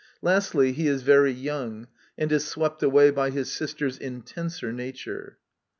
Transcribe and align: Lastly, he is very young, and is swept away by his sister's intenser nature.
Lastly, 0.23 0.71
he 0.71 0.87
is 0.87 1.03
very 1.03 1.31
young, 1.31 1.87
and 2.17 2.31
is 2.31 2.47
swept 2.47 2.81
away 2.81 3.11
by 3.11 3.29
his 3.29 3.51
sister's 3.51 3.99
intenser 3.99 4.73
nature. 4.73 5.37